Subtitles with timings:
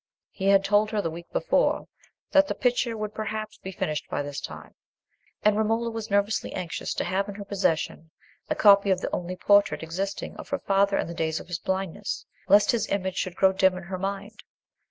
[0.31, 1.87] He had told her the week before
[2.31, 4.73] that the picture would perhaps be finished by this time;
[5.43, 8.09] and Romola was nervously anxious to have in her possession
[8.49, 11.59] a copy of the only portrait existing of her father in the days of his
[11.59, 14.39] blindness, lest his image should grow dim in her mind.